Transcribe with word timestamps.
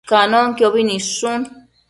Canonquiobi 0.11 0.81
nidshun 0.89 1.41